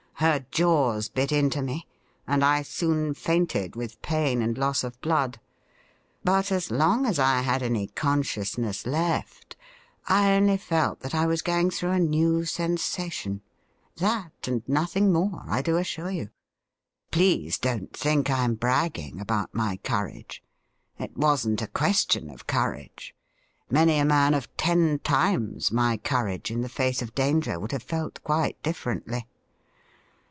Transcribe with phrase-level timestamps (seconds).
[0.15, 1.87] Her jaws bit into me,
[2.27, 5.39] and I soon fainted with pain and loss of blood;
[6.23, 9.55] but as long as I had any consciousness left
[10.07, 13.41] I only felt that I was going through a new sensation—
[13.97, 16.29] that and nothing more, I do assure you.
[17.09, 20.43] Please don't think I am bragging about my courage.
[20.99, 23.15] It wasn't a question of courage.
[23.71, 27.81] Many a man of ten times my courage in the face of danger would have
[27.81, 29.25] felt quite differently.'